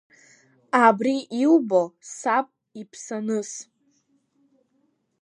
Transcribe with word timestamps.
Абри 0.85 1.15
иубо, 1.43 1.81
саб 2.17 2.47
иԥсаныс… 2.81 3.51